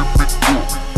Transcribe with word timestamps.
me 0.00 0.24
do 0.24 0.89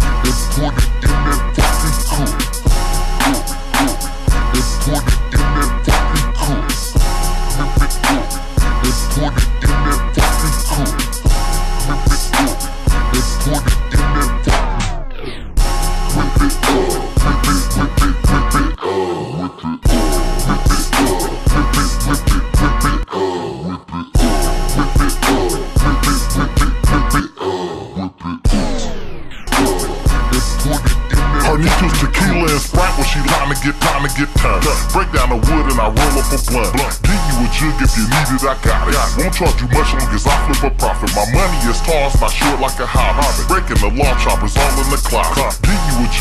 get 33.62 33.78
time 33.78 34.02
to 34.02 34.10
get 34.18 34.28
time. 34.42 34.58
Break 34.90 35.08
down 35.14 35.30
the 35.30 35.38
wood 35.38 35.66
and 35.70 35.78
I 35.78 35.86
roll 35.86 36.14
up 36.18 36.26
a 36.34 36.38
blunt. 36.50 36.74
Give 37.06 37.22
you 37.30 37.46
a 37.46 37.48
jig 37.54 37.74
if 37.78 37.94
you 37.94 38.04
need 38.10 38.28
it, 38.34 38.42
I 38.42 38.58
got 38.58 38.90
it. 38.90 38.98
Won't 39.14 39.34
charge 39.34 39.54
you 39.62 39.70
much 39.70 39.94
long 39.94 40.10
as 40.10 40.26
I 40.26 40.34
flip 40.50 40.66
a 40.66 40.70
profit. 40.74 41.14
My 41.14 41.26
money 41.30 41.58
is 41.70 41.78
tossed, 41.86 42.18
my 42.20 42.26
short 42.26 42.58
like 42.58 42.78
a 42.82 42.86
hot 42.86 43.14
hobbit. 43.14 43.46
Breaking 43.46 43.78
the 43.78 43.94
law 43.94 44.12
choppers 44.18 44.58
all 44.58 44.74
in 44.82 44.90
the 44.90 44.98
clock 44.98 45.61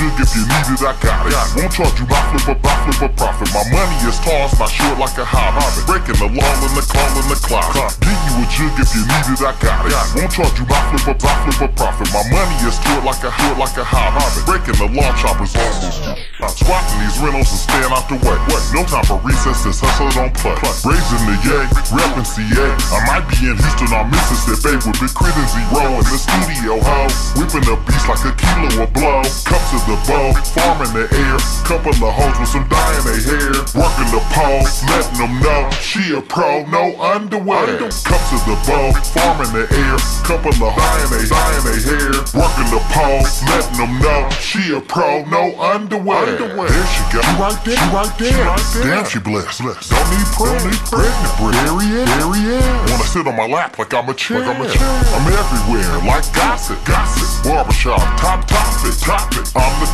jig 0.02 0.18
if 0.18 0.34
you 0.34 0.44
need 0.50 0.68
it, 0.73 0.82
I 0.82 0.98
got 0.98 1.30
it. 1.30 1.38
Won't 1.54 1.70
charge 1.70 1.94
you, 2.02 2.09
I 2.09 2.20
flip 2.34 2.58
a, 2.58 2.68
I 2.68 2.73
flip 2.98 3.14
profit. 3.14 3.50
My 3.54 3.62
money 3.70 3.98
is 4.09 4.18
tossed, 4.26 4.58
my 4.58 4.66
short 4.66 4.98
like 4.98 5.14
a 5.22 5.26
hobbit. 5.26 5.86
Breaking 5.86 6.18
the 6.18 6.30
law 6.34 6.54
in 6.66 6.73
the 6.73 6.86
call 6.90 7.12
in 7.22 7.26
the 7.30 7.38
clock. 7.38 7.70
Give 8.02 8.09
you 8.09 8.42
a 8.42 8.45
jig 8.50 8.73
if 8.82 8.90
you 8.98 9.04
need 9.06 9.28
it, 9.30 9.42
I 9.45 9.54
got 9.62 9.86
it. 9.86 9.94
Won't 10.18 10.34
charge 10.34 10.58
you, 10.58 10.66
I 10.66 10.80
flip 10.90 11.06
a, 11.06 11.14
I 11.22 11.34
flip 11.54 11.73
profit. 11.78 12.09
My 12.09 12.26
money 12.34 12.58
is 12.66 12.73
short 12.82 13.06
like 13.06 13.22
a 13.22 13.30
short 13.30 13.58
like 13.62 13.78
a 13.78 13.86
hobbit. 13.86 14.42
Breaking 14.50 14.78
the 14.82 14.90
law, 14.90 15.09
choppers 15.14 15.54
almost. 15.54 16.02
I'm 16.42 16.50
swatting 16.50 16.97
these 17.06 17.18
rentals 17.22 17.53
and 17.53 17.62
staying 17.62 17.94
out 17.94 18.09
the 18.09 18.18
way. 18.25 18.38
What? 18.50 18.62
No 18.73 18.81
time 18.90 19.06
for 19.06 19.22
recess, 19.22 19.62
this 19.62 19.78
hustler 19.78 20.09
don't 20.18 20.34
play. 20.34 20.58
Raising 20.81 21.23
the 21.30 21.38
yay, 21.45 21.66
repping 21.94 22.25
CA. 22.25 22.66
I 22.90 23.00
might 23.06 23.25
be 23.30 23.53
in 23.53 23.53
Houston 23.53 23.94
or 23.94 24.06
Mississippi 24.09 24.81
with 24.81 24.97
big 24.97 25.14
critters 25.14 25.53
Z-Ro 25.53 26.02
in 26.02 26.06
the 26.09 26.18
studio, 26.18 26.81
ho. 26.81 27.00
Whipping 27.38 27.66
the 27.70 27.78
beast 27.86 28.09
like 28.09 28.25
a 28.25 28.34
kilo 28.34 28.81
of 28.81 28.90
blow. 28.97 29.22
Cups 29.45 29.70
of 29.78 29.81
the 29.86 29.91
the 29.92 30.00
ball, 30.08 30.31
farm 30.56 30.80
in 30.88 30.92
the 30.95 31.06
air. 31.11 31.38
Couple 31.67 31.92
of 31.92 32.14
hoes 32.16 32.36
with 32.39 32.47
some 32.47 32.67
dye 32.72 32.95
in 32.95 33.03
their 33.03 33.20
hair. 33.20 33.52
Working 33.75 34.09
the 34.16 34.23
pole, 34.31 34.64
letting 34.88 35.17
them 35.20 35.34
know 35.44 35.67
she 35.84 36.16
a 36.16 36.22
pro, 36.22 36.64
no 36.72 36.95
underwear. 37.00 37.67
Cups 37.78 38.31
to 38.31 38.38
the 38.47 38.56
ball, 38.64 38.95
farm 39.12 39.44
in 39.44 39.52
the 39.52 39.66
air. 39.67 39.97
Couple 40.23 40.56
of 40.56 40.72
hoes 40.72 41.03
in 41.03 41.09
their 41.12 41.28
dye 41.28 41.56
in 41.59 41.75
hair. 41.84 42.12
Working 42.31 42.69
the 42.72 42.81
pole, 42.95 43.23
letting 43.52 43.78
them 43.78 43.94
know 44.00 44.30
she 44.39 44.72
a 44.72 44.80
pro, 44.80 45.25
no 45.28 45.59
underwear. 45.59 46.39
underwear. 46.39 46.69
There 46.72 46.88
she 46.88 47.03
go, 47.12 47.19
she 47.19 47.36
right 47.36 47.59
there, 47.66 47.75
she 47.75 47.88
right 47.92 48.14
there. 48.16 48.31
She 48.31 48.42
right 48.47 48.67
there. 48.72 48.84
Damn, 48.84 49.06
she 49.06 49.19
blessed. 49.19 49.59
blessed. 49.59 49.92
Don't 49.92 50.08
need 50.08 50.28
prayer, 50.39 50.59
don't. 50.59 51.52
There 51.52 51.80
he 51.84 52.00
is, 52.00 52.08
there 52.08 52.34
he 52.34 52.44
is. 52.56 52.92
Wanna 52.92 53.03
sit 53.03 53.28
on 53.28 53.36
my 53.36 53.47
lap 53.47 53.78
like 53.78 53.94
I'm 53.94 54.08
a 54.08 54.14
chair. 54.14 54.39
Like 54.39 54.56
I'm, 54.56 54.62
a 54.62 54.69
chair. 54.72 54.88
I'm 55.16 55.28
everywhere, 55.28 55.92
like 56.08 56.28
gossip, 56.31 56.80
gossip. 56.86 57.28
Barbershop, 57.44 58.00
top 58.19 58.47
topic, 58.47 58.95
top 59.00 59.31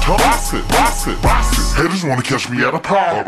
top. 0.08 0.18
Boss 0.18 0.54
it, 0.54 0.68
boss 0.70 1.08
it, 1.08 1.22
boss 1.22 1.78
it. 1.78 1.82
Haters 1.82 2.04
wanna 2.04 2.22
catch 2.22 2.50
me 2.50 2.64
at 2.64 2.74
a 2.74 2.80
pop. 2.80 3.28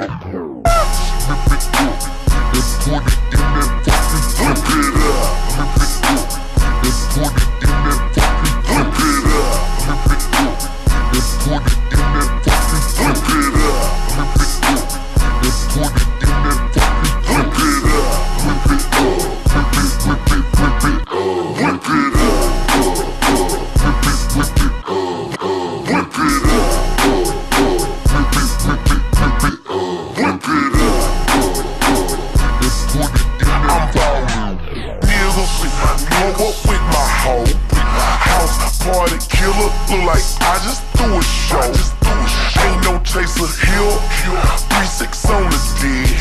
pure. 43.88 44.44
Three 44.72 44.88
six 44.88 45.30
on 45.30 45.44
the 45.50 45.60
dick. 45.80 46.20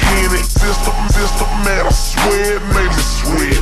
Hand 0.00 0.32
it, 0.32 0.44
system, 0.44 0.96
system, 1.12 1.48
man, 1.64 1.86
I 1.86 1.92
swear 1.92 2.56
it 2.56 2.64
made 2.72 2.88
me 2.88 3.04
sweat. 3.04 3.60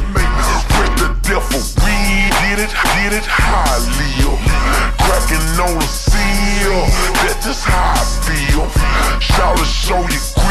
Rip 0.78 0.92
the 0.98 1.10
devil, 1.22 1.60
we 1.82 1.96
did 2.44 2.58
it, 2.62 2.72
did 2.98 3.12
it, 3.12 3.26
how 3.26 3.64
I 3.66 3.78
live. 3.98 4.38
Cracking 5.02 5.46
on 5.60 5.74
the 5.78 5.86
seal, 5.86 6.86
that's 7.22 7.44
just 7.44 7.64
how 7.64 7.94
I 7.94 8.04
feel. 8.22 8.68
Shout 9.20 9.58
and 9.58 9.66
show 9.66 10.00
you. 10.00 10.43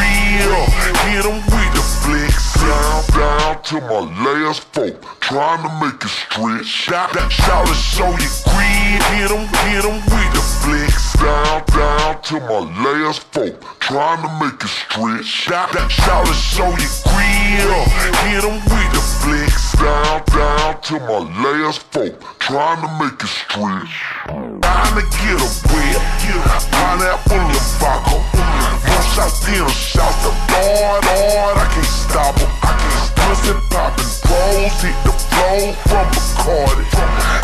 us 4.54 4.64
folk 4.72 4.94
trying 5.20 5.62
to 5.62 5.72
make 5.84 6.00
it 6.02 6.08
stretch. 6.08 6.66
Shout, 6.66 7.10
shout 7.32 7.66
and 7.66 7.76
show 7.76 8.10
you 8.22 8.30
greed. 8.46 9.00
Hit 9.14 9.28
them, 9.30 9.46
hit 9.66 9.82
them 9.82 9.98
with 10.12 10.30
the 10.34 10.44
flicks. 10.62 11.14
Down, 11.14 11.64
down 11.74 12.22
to 12.22 12.40
my 12.40 12.60
last 12.82 13.22
folk 13.32 13.54
trying 13.80 14.22
to 14.22 14.30
make 14.38 14.60
it 14.62 14.68
stretch. 14.68 15.24
Shout, 15.24 15.74
shout 15.90 16.26
and 16.26 16.36
show 16.36 16.70
you 16.70 16.90
greed. 17.10 17.66
Hit 18.26 18.42
them 18.42 18.58
with 18.70 18.90
the 18.94 19.02
flicks. 19.22 19.72
Down, 19.74 20.22
down 20.30 20.80
to 20.82 20.94
my 21.00 21.20
last 21.42 21.82
folk 21.92 22.14
trying 22.38 22.80
to 22.84 22.90
make 23.02 23.18
it 23.18 23.32
stretch. 23.42 23.94
Trying 24.26 24.94
to 24.98 25.04
get 25.18 25.38
a 25.40 25.50
whip. 25.72 26.02
Pineapple 26.70 27.42
and 27.42 27.64
vodka. 27.80 28.18
Most 28.86 29.18
out 29.18 29.34
there, 29.46 29.68
shout 29.70 30.14
the 30.22 30.30
Lord, 30.52 31.02
Lord. 31.04 31.56
I 31.58 31.66
can't 31.72 31.86
stop 31.86 32.34
them. 32.36 32.50
I 32.62 32.72
can't 32.78 33.62
stop 33.66 33.96
them 33.96 34.13
bones 34.54 34.82
hit 34.82 34.94
the 35.02 35.10
floor 35.10 35.74
from 35.90 36.06
Bacardi. 36.14 36.84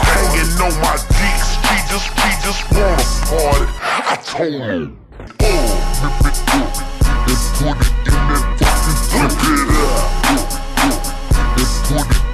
Hanging 0.07 0.51
on 0.63 0.75
my 0.81 0.95
dick, 1.11 1.43
she 1.63 1.77
just, 1.91 2.07
she 2.21 2.31
just 2.47 2.63
wanna 2.71 3.05
party. 3.27 3.67
I 3.83 4.17
told 4.23 4.63
her, 4.63 4.87
oh, 5.41 5.67
rip 6.15 6.31
it 6.31 6.39
up 6.55 6.71
and 7.11 7.35
put 7.59 7.83
it 7.83 8.07
in 8.07 8.21
that 8.31 8.47
fucking, 8.61 9.19
rip 9.19 9.35
it 9.43 9.75
up 9.81 10.31
and 10.31 10.95
put 11.89 12.07
it 12.07 12.30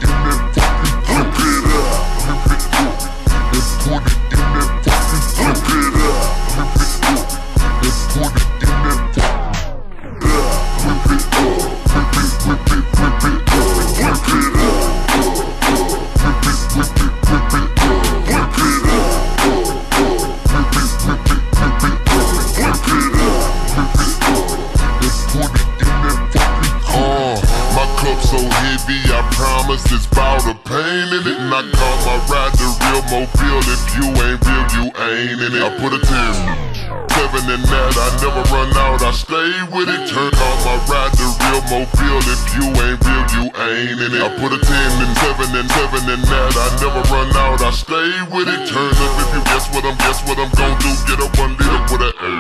so 28.22 28.38
heavy, 28.38 29.00
I 29.12 29.21
promise 29.34 29.84
it's 29.93 30.06
bout 30.06 30.44
a 30.47 30.54
pain 30.66 31.09
in 31.12 31.22
it. 31.27 31.38
And 31.38 31.53
I 31.53 31.62
call 31.75 31.97
my 32.06 32.16
ride 32.31 32.54
the 32.56 32.69
real 32.84 33.03
mobile. 33.10 33.62
If 33.66 33.82
you 33.97 34.07
ain't 34.07 34.41
real, 34.45 34.66
you 34.77 34.84
ain't 34.95 35.41
in 35.41 35.53
it. 35.57 35.63
I 35.63 35.71
put 35.80 35.92
a 35.92 36.01
10, 36.01 36.77
7 37.16 37.53
in 37.53 37.63
that. 37.68 37.92
I 37.97 38.09
never 38.21 38.42
run 38.53 38.71
out, 38.77 39.03
I 39.03 39.13
stay 39.13 39.51
with 39.72 39.89
it. 39.89 40.03
Turn 40.09 40.33
on 40.33 40.57
my 40.65 40.77
ride 40.89 41.13
the 41.16 41.27
real 41.42 41.63
mobile. 41.68 42.22
If 42.24 42.42
you 42.57 42.66
ain't 42.71 43.01
real, 43.03 43.24
you 43.36 43.45
ain't 43.51 43.98
in 44.01 44.13
it. 44.15 44.22
I 44.22 44.30
put 44.39 44.53
a 44.53 44.60
10 44.60 45.03
and 45.03 45.15
7 45.24 45.57
and 45.57 45.69
7 45.69 46.12
in 46.12 46.21
that. 46.30 46.53
I 46.57 46.66
never 46.80 47.03
run 47.12 47.30
out, 47.36 47.60
I 47.62 47.71
stay 47.72 48.10
with 48.33 48.48
it. 48.48 48.62
Turn 48.69 48.92
up 48.92 49.12
if 49.22 49.28
you 49.34 49.42
guess 49.48 49.66
what 49.72 49.84
I'm, 49.84 49.97
guess 49.98 50.21
what 50.28 50.39
I'm 50.39 50.53
gonna 50.54 50.78
do. 50.80 50.92
Get 51.09 51.19
up, 51.21 51.33
one 51.39 51.57
liter 51.57 51.77
up 51.77 51.91
with 51.91 52.09
a 52.09 52.12
A. 52.12 52.33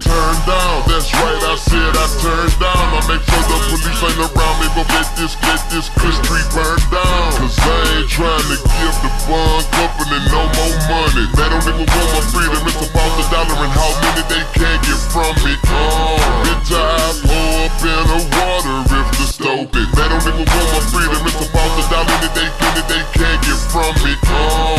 Turn 0.00 0.36
down, 0.48 0.76
that's 0.88 1.12
right, 1.12 1.42
I 1.44 1.54
said 1.60 1.92
I 1.92 2.06
turned 2.18 2.56
down. 2.58 2.86
I 2.96 3.00
make 3.04 3.22
sure 3.22 3.44
the 3.46 3.58
police 3.68 4.00
ain't 4.00 4.18
around 4.18 4.49
up, 4.80 4.88
let 4.96 5.08
this, 5.16 5.36
let 5.44 5.60
this 5.68 5.88
Christmas 5.92 6.24
tree 6.24 6.44
burn 6.56 6.80
down. 6.88 7.28
Cause 7.36 7.56
I 7.60 8.00
ain't 8.00 8.08
trying 8.08 8.46
to 8.48 8.56
give 8.56 8.96
the 9.04 9.10
fun 9.28 9.60
company 9.76 10.18
no 10.32 10.42
more 10.56 10.76
money. 10.88 11.24
They 11.36 11.46
don't 11.52 11.64
even 11.68 11.84
want 11.84 12.08
my 12.16 12.22
freedom, 12.32 12.64
it's 12.64 12.80
about 12.80 13.12
the 13.20 13.24
dollar 13.28 13.56
and 13.60 13.72
how 13.76 13.90
many 14.00 14.24
they 14.32 14.44
can 14.56 14.76
get 14.80 15.00
from 15.12 15.34
me. 15.44 15.52
Oh, 15.68 16.16
bitch, 16.44 16.72
I 16.72 17.12
pull 17.20 17.52
up 17.60 17.76
in 17.84 18.04
the 18.08 18.20
water 18.40 18.76
if 18.88 19.08
the 19.20 19.26
stove 19.28 19.68
is. 19.76 19.88
They 19.92 20.06
don't 20.08 20.24
even 20.24 20.46
want 20.48 20.68
my 20.72 20.80
freedom, 20.88 21.20
it's 21.28 21.40
about 21.44 21.70
the 21.76 21.84
dollar 21.92 22.16
that 22.24 22.32
they, 22.32 22.48
that 22.48 22.86
they 22.88 23.02
can't 23.12 23.40
get 23.44 23.60
from 23.68 23.92
me. 24.00 24.16
Oh, 24.32 24.69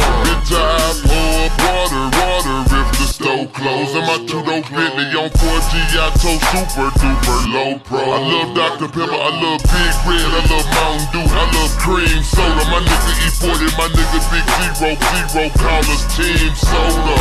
super 6.19 6.90
duper 7.00 7.40
low 7.54 7.80
pro. 7.80 8.00
I 8.00 8.19
love 8.19 8.56
Dr. 8.56 8.88
Pepper, 8.88 9.13
I 9.13 9.31
love 9.42 9.62
Big 9.63 9.96
Red, 10.08 10.28
I 10.28 10.42
love 10.50 10.68
Mountain 10.75 11.08
Dew, 11.13 11.25
I 11.30 11.46
love 11.56 11.72
cream 11.80 12.24
soda. 12.24 12.63
My 12.68 12.80
nigga 12.84 13.12
E40, 13.28 13.78
my 13.78 13.88
nigga 13.88 14.19
Big 14.31 14.46
Z-Ro, 14.58 14.96
Z-Ro, 15.00 15.50
call 15.62 15.86
us 15.92 16.04
Team 16.16 16.54
Soda. 16.56 17.16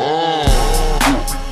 Uh, 0.00 1.43